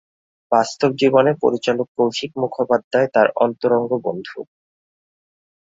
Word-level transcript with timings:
বাস্তব 0.51 0.89
জীবনে 1.01 1.31
পরিচালক 1.43 1.87
কৌশিক 1.97 2.31
মুখোপাধ্যায় 2.41 3.07
তার 3.15 3.27
অন্তরঙ্গ 3.43 3.91
বন্ধু। 4.05 4.39